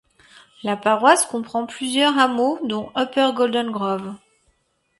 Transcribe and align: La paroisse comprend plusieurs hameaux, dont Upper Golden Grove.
La 0.63 0.77
paroisse 0.77 1.27
comprend 1.27 1.67
plusieurs 1.67 2.17
hameaux, 2.17 2.57
dont 2.65 2.91
Upper 2.97 3.29
Golden 3.35 3.69
Grove. 3.69 4.15